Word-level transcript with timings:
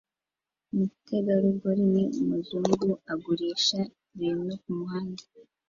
Umutegarugori 0.71 1.83
ni 1.93 2.03
umuzungu 2.19 2.89
agurisha 3.13 3.79
ibintu 4.15 4.51
kumuhanda 4.61 5.23